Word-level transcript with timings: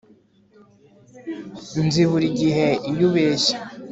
Nzi 1.85 2.01
buri 2.11 2.27
gihe 2.39 2.67
iyo 2.91 3.03
ubeshya 3.09 3.57